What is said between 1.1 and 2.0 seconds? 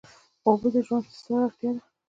ستره اړتیا ده.